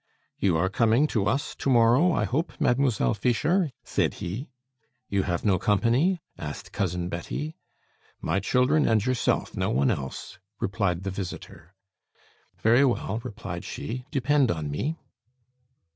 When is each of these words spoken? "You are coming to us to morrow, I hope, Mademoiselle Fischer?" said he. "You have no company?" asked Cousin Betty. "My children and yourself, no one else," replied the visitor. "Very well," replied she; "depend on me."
"You 0.39 0.57
are 0.57 0.67
coming 0.67 1.05
to 1.13 1.27
us 1.27 1.53
to 1.53 1.69
morrow, 1.69 2.11
I 2.11 2.23
hope, 2.23 2.53
Mademoiselle 2.59 3.13
Fischer?" 3.13 3.69
said 3.83 4.15
he. 4.15 4.49
"You 5.09 5.21
have 5.21 5.45
no 5.45 5.59
company?" 5.59 6.19
asked 6.39 6.71
Cousin 6.71 7.07
Betty. 7.07 7.55
"My 8.19 8.39
children 8.39 8.87
and 8.87 9.05
yourself, 9.05 9.55
no 9.55 9.69
one 9.69 9.91
else," 9.91 10.39
replied 10.59 11.03
the 11.03 11.11
visitor. 11.11 11.75
"Very 12.57 12.83
well," 12.83 13.21
replied 13.23 13.63
she; 13.63 14.05
"depend 14.09 14.49
on 14.49 14.71
me." 14.71 14.97